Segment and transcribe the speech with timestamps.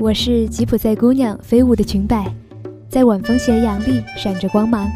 [0.00, 2.32] 我是吉普赛姑娘飞舞的裙摆，
[2.88, 4.88] 在晚风斜阳里闪着光芒。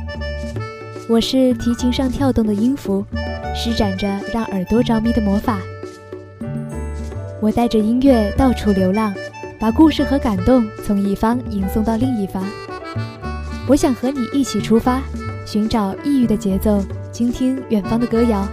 [1.08, 3.04] 我是提琴上跳动的音符，
[3.52, 5.58] 施展着让耳朵着迷的魔法。
[7.40, 9.12] 我带着音乐到处流浪，
[9.58, 12.44] 把故事和感动从一方吟送到另一方。
[13.66, 15.02] 我想和你一起出发，
[15.44, 16.80] 寻找异域的节奏，
[17.10, 18.46] 倾听远方的歌谣。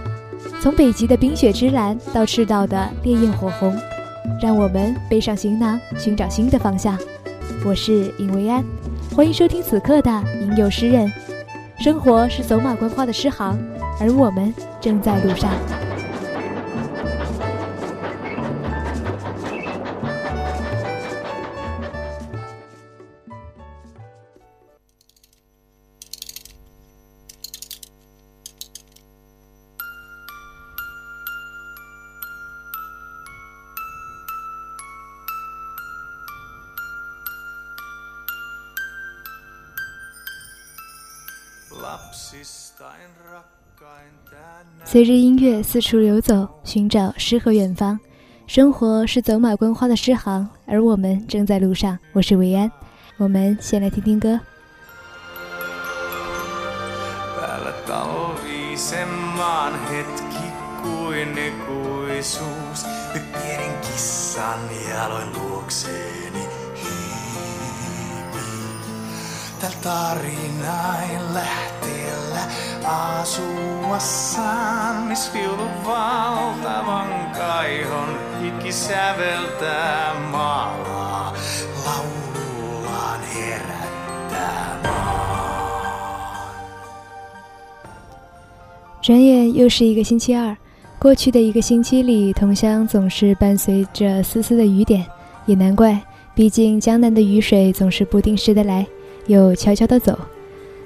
[0.60, 3.78] 从北极的冰雪之蓝到赤道的烈焰火红，
[4.40, 6.98] 让我们背上行囊，寻找新的方向。
[7.62, 8.64] 我是尹维安，
[9.14, 11.06] 欢迎收听此刻的《吟游诗人》。
[11.78, 13.58] 生活是走马观花的诗行，
[14.00, 15.52] 而我们正在路上。
[44.84, 47.98] 随着音乐四处游走，寻找诗和远方。
[48.46, 51.96] 生活是走马观花的诗行，而我们正在路上。
[52.12, 52.70] 我是维安，
[53.16, 54.40] 我们先来听听歌。
[89.02, 90.54] 转眼又是一个星期二，
[90.98, 95.04] 过去的一个星期里，同乡总是伴随着丝丝的雨点，
[95.46, 96.00] 也难怪，
[96.34, 98.86] 毕竟江南的雨水总是不定时的来，
[99.26, 100.18] 又悄悄的走。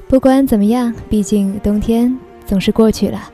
[0.06, 2.16] 不管怎么样，毕竟冬天
[2.46, 3.30] 总是过去了。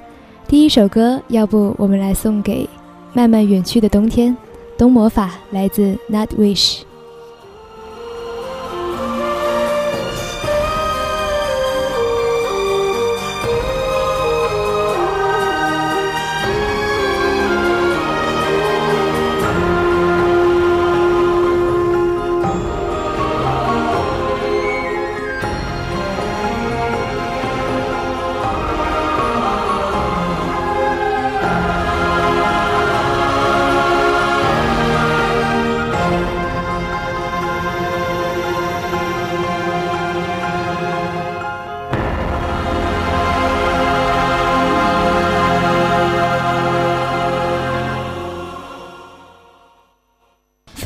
[0.46, 2.68] 第一首歌，要不我们来送给
[3.12, 4.32] 慢慢远去的冬天，
[4.78, 6.82] 《冬魔法》来自 Not Wish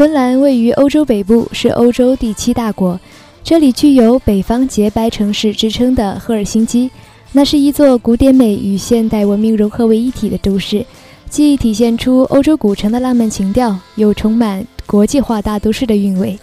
[0.04, 3.00] 芬兰位于欧洲北部，是欧洲第七大国。
[3.42, 6.90] 这里具有“北方洁白城市”之称的赫尔辛基，
[7.32, 10.84] 那是一座古典美与现代文明融合为一体的都市，
[11.30, 16.38] 既体现出欧洲古城的浪漫情调，又充满国际化大都市的韵味。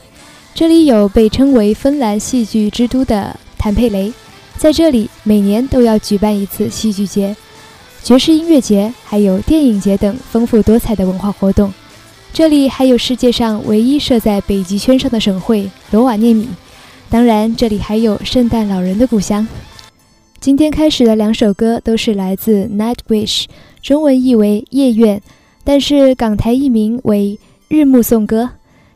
[0.56, 4.12] 这里有被称为“芬兰戏剧之都”的坦佩雷，
[4.58, 7.36] 在这里每年都要举办一次戏剧节、
[8.02, 11.72] 爵士音乐节，还有电影节等丰富多彩的文化活动。
[12.34, 16.48] 这里还有世界上唯一设在北极圈上的省会罗瓦涅米，
[17.10, 19.46] 当然，这里还有圣诞老人的故乡。
[20.40, 23.44] 今天开始的两首歌都是来自《Night Wish》，
[23.82, 25.18] 中文译为《夜愿》，
[25.66, 27.38] 但是港台译名为
[27.68, 28.44] 《日暮颂歌》，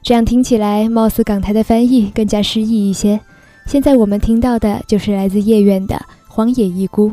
[0.02, 3.20] 这样听起来貌似港台的翻译更加诗意一些。
[3.68, 5.96] 现在我们听到的就是来自夜愿的
[6.28, 7.10] 《荒野一孤》。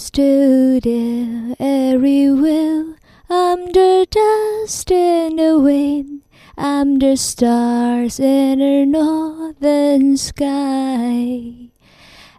[0.00, 2.96] Stood there everywhere.
[3.28, 6.22] I'm the dust in the wind.
[6.56, 11.68] I'm the stars in the northern sky.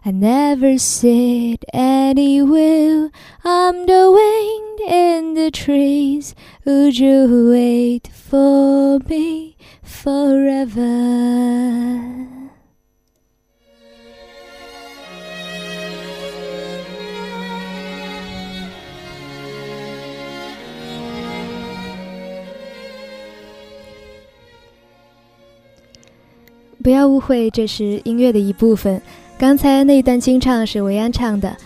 [0.04, 3.12] I never said anywhere.
[3.44, 6.34] I'm the wind in the trees.
[6.64, 10.82] Would you wait for me forever?
[26.82, 29.00] 不要误会，这是音乐的一部分。
[29.38, 31.56] 刚才那一段清唱是维安唱的，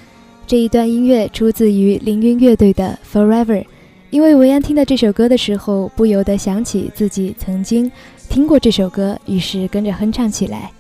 [0.47, 3.63] 这一段音乐出自于凌云乐队的《Forever》。
[4.11, 7.91] 因为维安听到这首歌的时候，不由得想起自己曾经
[8.29, 10.71] 听过这首歌，于是跟着哼唱起来。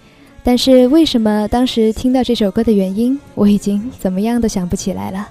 [0.44, 5.28] 但是为什么当时听到这首歌的原因，我已经怎么样都想不起来了。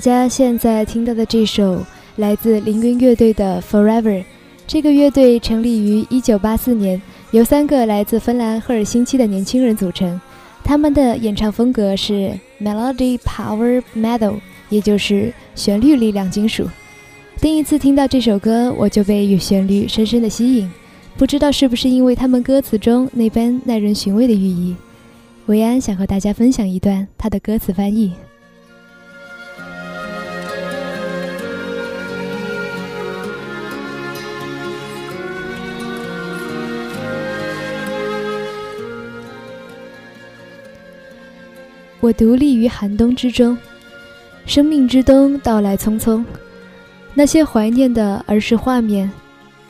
[0.00, 1.84] 大家现在听到的这首
[2.16, 4.20] 来自凌云乐队的《Forever》，
[4.66, 7.02] 这个乐队成立于1984年，
[7.32, 10.18] 由三个来自芬兰赫尔辛基的年轻人组成。
[10.64, 14.36] 他们的演唱风格是 Melody Power Metal，
[14.70, 16.66] 也就是旋律力量金属。
[17.38, 20.72] 第一次听到这首歌，我就被旋律深深的吸引。
[21.18, 24.74] 不知道是不是因为他们歌词中那般耐人寻味的寓意，
[25.44, 28.10] 维安想和大家分享一段他的歌词翻译。
[42.00, 43.56] 我独立于寒冬之中，
[44.46, 46.24] 生命之冬到来匆匆，
[47.12, 49.10] 那些怀念的儿时画面，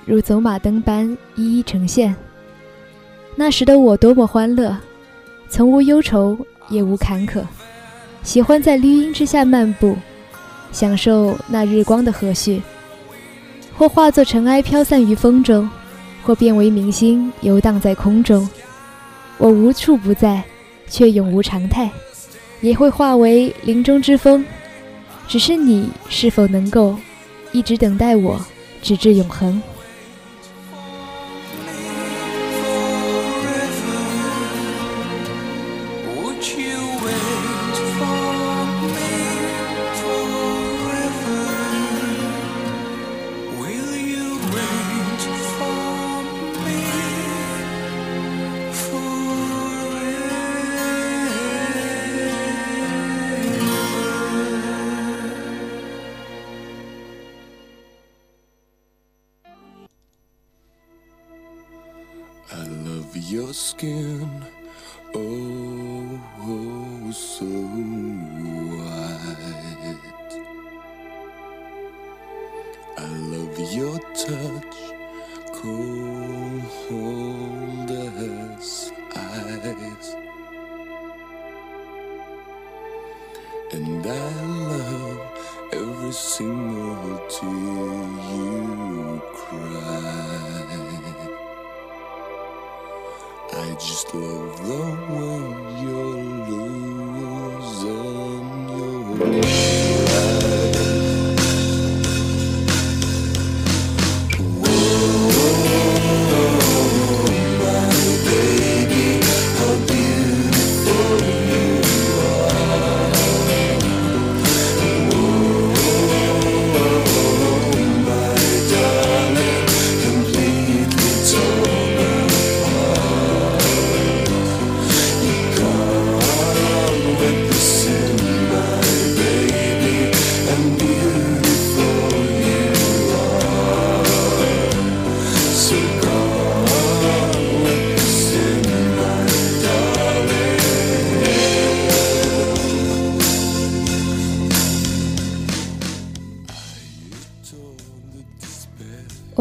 [0.06, 2.14] 如走马灯般一一呈现。
[3.34, 4.76] 那时的我多么欢乐，
[5.48, 6.38] 从无忧愁
[6.68, 7.42] 也无坎坷，
[8.22, 9.96] 喜欢在绿荫之下漫步，
[10.70, 12.60] 享受那日光的和煦，
[13.76, 15.68] 或化作尘埃飘散于风中，
[16.22, 18.48] 或变为明星游荡在空中。
[19.36, 20.44] 我无处不在，
[20.86, 21.90] 却永无常态。
[22.60, 24.44] 也会化为林中之风，
[25.26, 26.96] 只是你是否能够
[27.52, 28.40] 一直等待我，
[28.82, 29.60] 直至永恒。
[63.60, 64.44] Skin,
[65.14, 65.49] oh,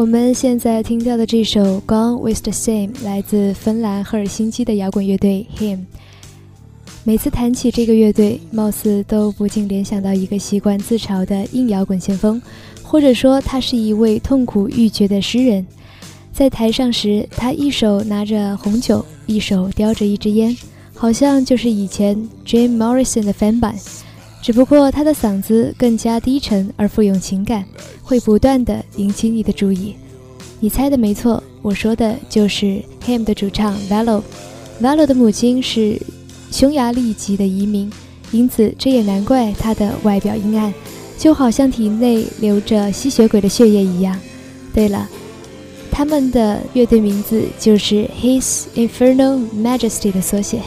[0.00, 5.80] 我们现在听到的这首《Gone with the Same》来自芬兰赫尔辛基的摇滚乐队 Him。
[7.04, 12.40] 每次谈起这个乐队，貌似都不禁联想到一个习惯自嘲的硬摇滚先锋，
[12.82, 15.66] 或者说他是一位痛苦欲绝的诗人。
[16.32, 20.56] 在台上时，他一手拿着红酒，一手叼着一支烟，
[20.94, 22.16] 好像就是以前
[22.46, 23.74] Jim Morrison 的翻版，
[24.42, 27.64] 只不过他的嗓子更加低沉而富有情感，
[28.02, 29.94] 会不断的引起你的注意。
[30.58, 34.22] 你猜的没错，我说的就是 Him 的主唱 Valo。
[34.80, 36.00] Valo 的母亲是
[36.50, 37.92] 匈牙利籍的移民，
[38.32, 40.72] 因此这也难怪他的外表阴暗，
[41.18, 44.18] 就好像体内流着吸血鬼的血液一样。
[44.74, 45.08] 对了。
[45.92, 50.62] 他们的乐队名字就是 His Infernal Majesty 的缩写。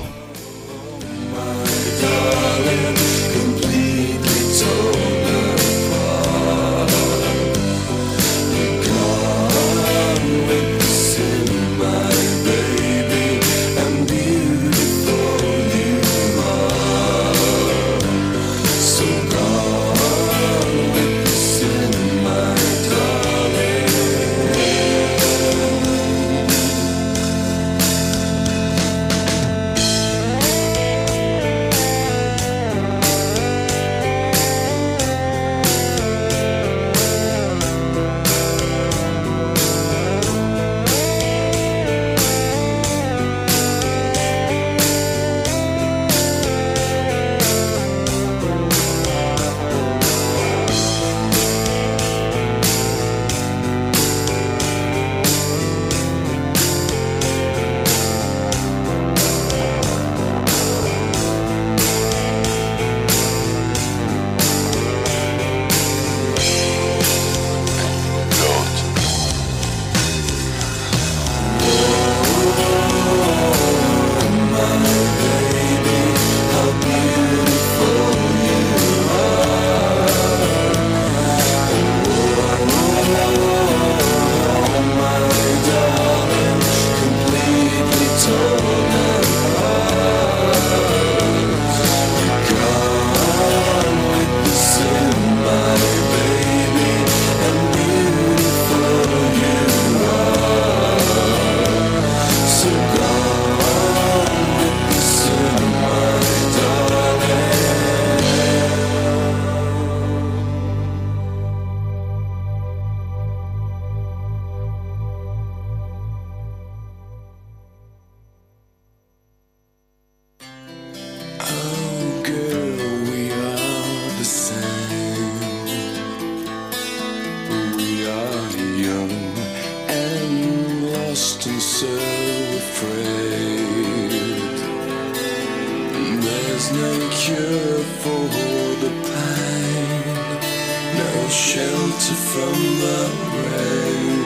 [141.30, 143.10] shelter from the
[143.52, 144.23] rain.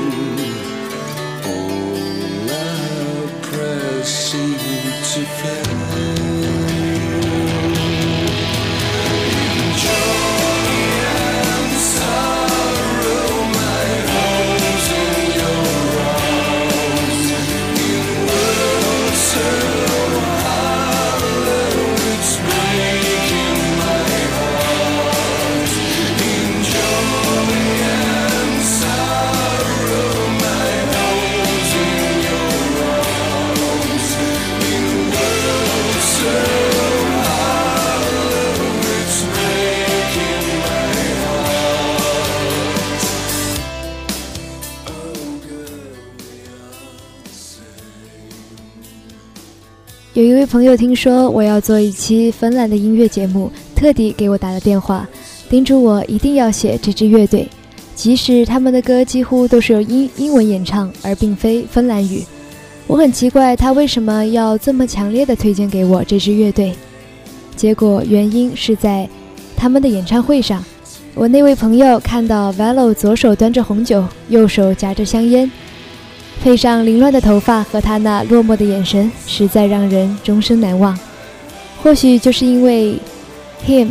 [50.17, 55.07] 有一位朋友听说我要做一期芬兰的音乐节目，特地给我打了电话，
[55.47, 57.47] 叮嘱我一定要写这支乐队，
[57.93, 62.23] 即使他们的歌几乎都是用英英文演唱，而并非芬兰语。
[62.87, 66.73] 我很奇怪他为什么要这么强烈的推荐给我这支乐队，
[67.55, 69.07] 结果原因是在
[69.55, 70.65] 他们的演唱会上，
[71.13, 75.51] 我那位朋友看到 Valo 左手端着红酒，右手夹着香烟。
[76.43, 80.97] 配上凌乱的头发和他那落寞的眼神，实在让人终生难忘。
[81.81, 82.97] 或许就是因为
[83.65, 83.89] him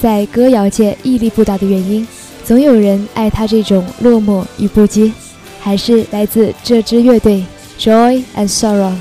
[0.00, 2.06] 在歌谣界屹立不倒的原因，
[2.44, 5.12] 总有人爱他这种落寞与不羁。
[5.60, 7.44] 还是来自这支乐队
[7.78, 8.92] Joy and Sorrow。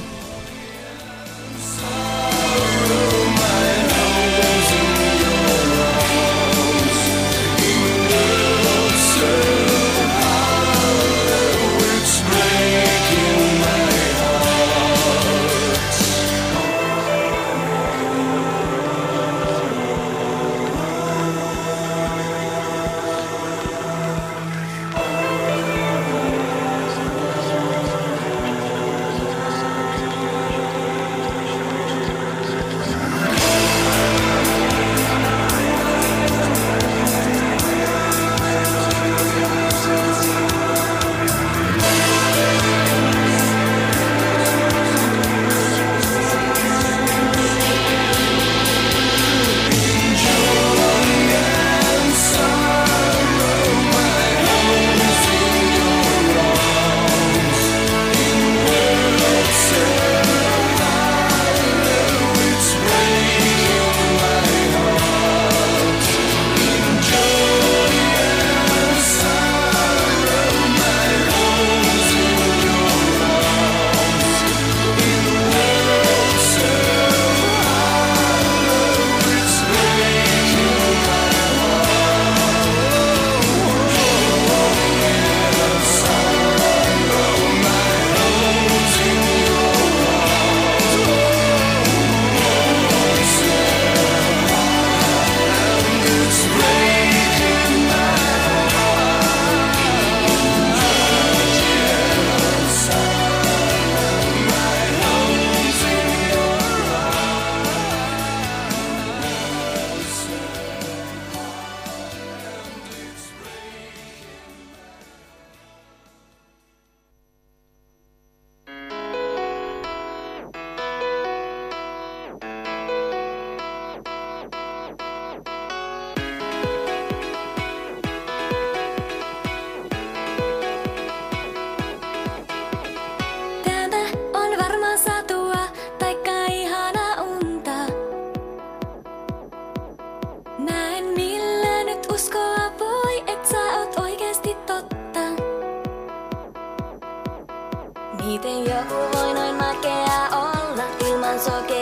[148.23, 148.65] 見てよ。
[149.13, 151.80] 恋の負け合おうな今そけ。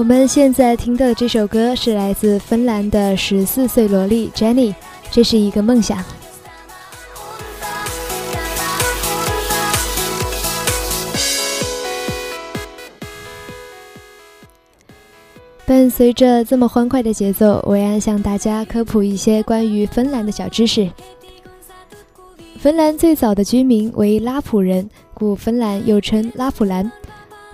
[0.00, 4.74] 我们现在听到的这首歌是来自芬兰的十四岁萝莉 Jenny，
[5.10, 6.02] 这是一个梦想。
[15.66, 20.90] 伴随着这么欢快的节奏，维安向大家科普一些关于芬兰的小知识。
[22.58, 26.90] 芬兰最早的居民为拉普人，故芬兰又称拉普兰。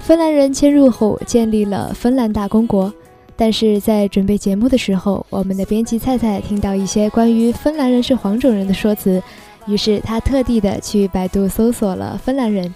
[0.07, 2.95] 芬兰人迁入后建立了芬兰大公国。
[3.35, 9.21] 但是在准备节目的时候，我们的编辑菜菜听到一些关于芬兰人是黄种人的说辞，
[9.67, 12.73] 于是他特地的去百度搜索了芬兰人，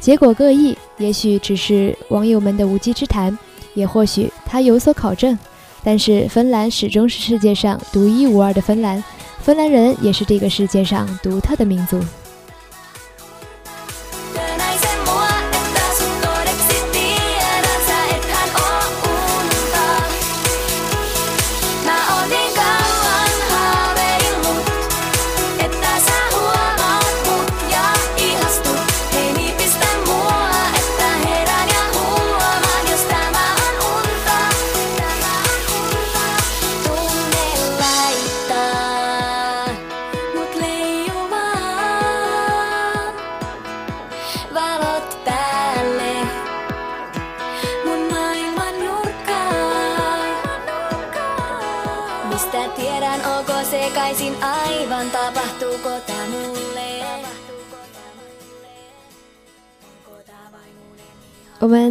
[0.00, 3.36] 结果各异，也许只是网友们的无稽之谈。
[3.72, 5.36] 也或许他有所考证，
[5.82, 9.02] 但是芬兰始终是世界上独一无二的芬兰，
[9.40, 11.98] 芬兰人也是这个世界上独特的民族。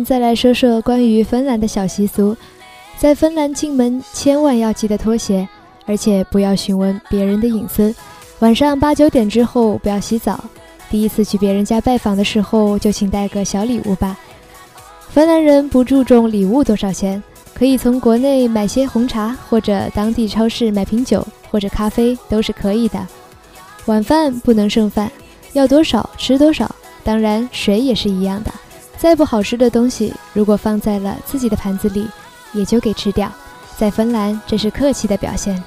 [0.05, 2.37] 再来说说关于芬兰的小习俗，
[2.97, 5.47] 在芬兰进门千万要记得脱鞋，
[5.87, 7.93] 而且不要询问别人的隐私。
[8.39, 10.39] 晚上八九点之后不要洗澡。
[10.89, 14.15] 第一次去别人家拜访的时候，就请带个小礼物吧。
[15.09, 17.21] 芬兰人不注重礼物多少钱，
[17.53, 23.05] 可以从国内买些红茶，或者当地超市买瓶酒或者咖啡都是可以的。
[23.85, 25.11] 晚饭不能剩饭，
[25.53, 26.69] 要多少吃多少。
[27.03, 28.51] 当然，水也是一样的。
[28.97, 32.07] 再不好吃的东西，如果放在了自己的盘子里，
[32.53, 33.31] 也就给吃掉。
[33.77, 35.61] 在芬兰，这是客气的表现。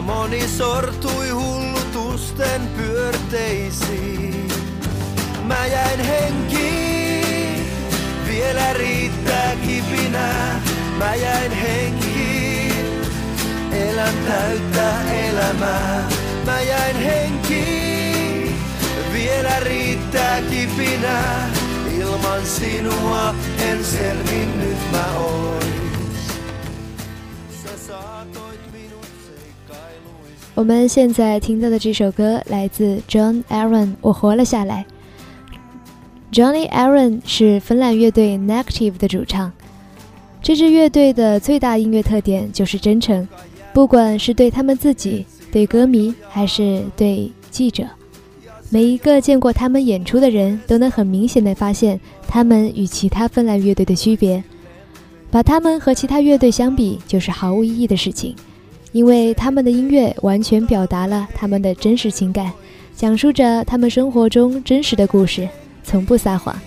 [0.00, 4.48] Moni sortui hullutusten pyörteisiin.
[5.42, 7.66] Mä jäin henkiin,
[8.28, 10.60] vielä riittää kipinää.
[10.98, 13.02] Mä jäin henkiin,
[13.72, 16.08] elän täyttä elämää.
[16.46, 18.54] Mä jäin henkiin,
[19.12, 21.50] vielä riittää kipinää.
[21.98, 25.79] Ilman sinua en selvinnyt mä ois.
[30.60, 34.84] 我们现在听到的这首歌来自 John Aaron，《我活了下来》。
[36.36, 39.50] Johnny Aaron 是芬兰乐队 Negative 的主唱。
[40.42, 43.26] 这支乐队的最大音乐特点就是真诚，
[43.72, 47.86] 不管是对他们自己、对歌迷，还是对记者，
[48.68, 54.44] 每一个见过他们演出的人都能很明显的发现他们与其他芬兰乐队的区别。
[55.30, 58.36] 把他们和其他乐队相比，就是毫无意义的事情。
[58.92, 62.52] 因为他们的音乐完全表达了他们的真实情感，
[62.96, 65.48] 讲述着他们生活中真实的故事，
[65.84, 66.58] 从不撒谎。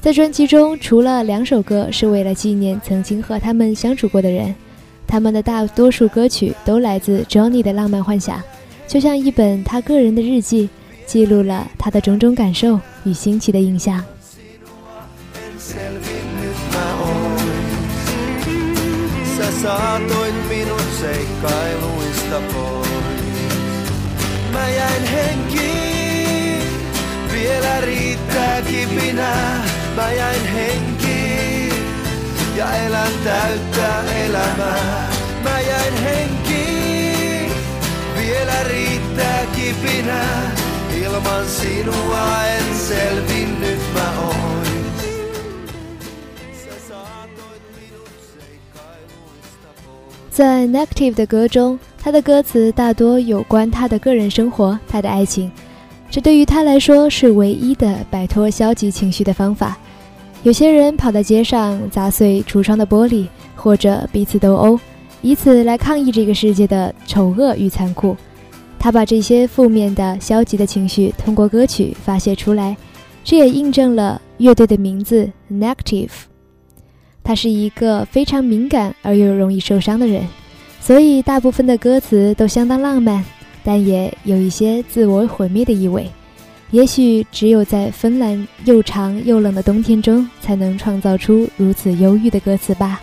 [0.00, 4.54] 在专辑中，除了两首歌是为了纪念曾经和他们相处过的人，
[5.06, 8.40] 他们的大多数歌曲都来自 Johnny 的浪漫幻想，
[8.86, 10.68] 就像一本他个人的日记，
[11.06, 14.04] 记录了他的种种感受与新奇的印象。
[21.04, 22.88] Seikkailuista pois.
[24.52, 26.62] Mä jäin henkiin,
[27.32, 29.64] vielä riittää kipinää.
[29.96, 31.74] Mä jäin henkiin
[32.56, 35.08] ja elän täyttä elämää.
[35.42, 37.52] Mä jäin henkiin,
[38.16, 40.52] vielä riittää kipinää.
[40.96, 43.83] Ilman sinua en selvinnyt
[50.34, 55.48] 在 Negative 的歌中，他的歌词大多有关他的个人生活、他的爱情，
[56.10, 59.78] 这对于他来说是唯一的摆脱消极情绪的方法。
[60.42, 64.76] 有些人跑到街上砸碎橱窗的玻璃，或者彼此斗殴，
[65.22, 68.16] 以此来抗议这个世界的丑恶与残酷。
[68.76, 72.76] 他把这些负面的、消极的情绪通过歌曲发泄出来，
[73.22, 76.33] 这也印证了乐队的名字 Negative。
[77.24, 80.22] 他是一个非常敏感而又容易受伤的人，
[80.78, 83.24] 所以大部分的歌词都相当浪漫，
[83.64, 86.06] 但也有一些自我毁灭的意味。
[86.70, 93.00] 也许只有在芬兰又长又冷的冬天中，才能创造出如此忧郁的歌词吧。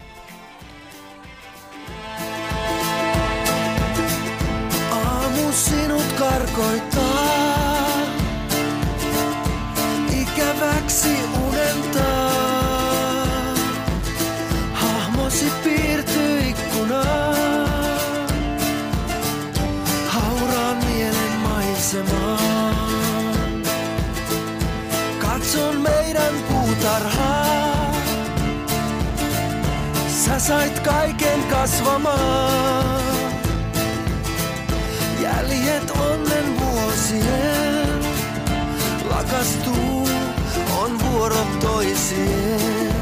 [31.62, 33.02] Kasvamaan.
[35.21, 38.00] Jäljet onnen vuosien
[39.10, 40.10] lakastuu,
[40.82, 42.95] on vuorot toisien.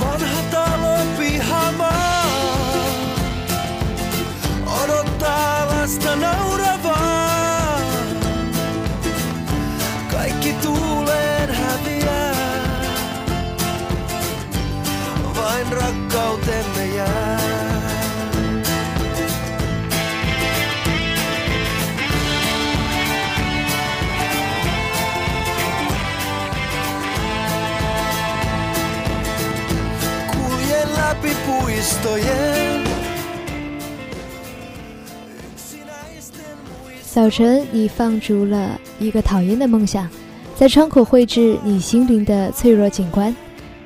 [0.00, 2.24] Vanha talo pihamaa
[4.82, 7.80] odottaa lasta nauravaa.
[10.10, 12.34] Kaikki tuuleen häviää,
[15.36, 15.99] vain rakkautemme
[37.12, 40.08] 早晨你放逐了一个讨厌的梦想
[40.54, 43.34] 在窗口绘制你心灵的脆弱景观。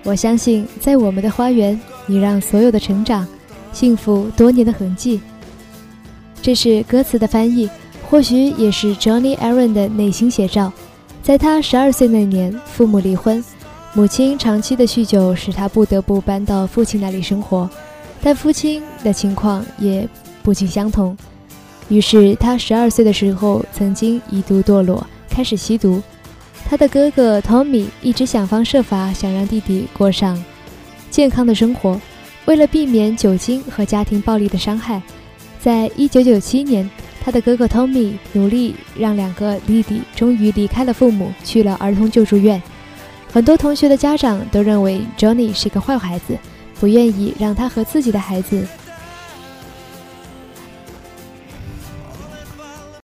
[0.05, 3.27] 我相信在我们的花园你让所有的成长、
[3.73, 5.21] 幸福多年的痕迹。
[6.43, 7.69] 这是歌词的翻译，
[8.09, 10.73] 或许也是 Johnny Aaron 的内心写照。
[11.23, 13.43] 在他十二岁那年，父母离婚，
[13.95, 17.69] 母亲长期的酗酒使他不得不搬到父亲那里生活，
[18.23, 20.07] 但父亲的情况也
[20.43, 21.17] 不尽相同。
[21.89, 26.03] 于是他十二岁的时候，曾经一度堕落，开始吸毒。
[26.67, 30.43] 他的哥哥 Tommy 一直想方设法想让弟弟过上
[31.15, 32.01] 健康的生活，
[32.45, 35.01] 为了避免酒精和家庭暴力的伤害，
[35.61, 36.91] 在一九九七年，
[37.23, 42.61] 他的哥哥 Tommy 努力让两个弟弟终于离开了父母，去了儿童救助院。
[43.33, 46.37] 很多同学的家长都认为 Johnny 是个坏孩子，
[46.81, 48.67] 不愿意让他和自己的孩子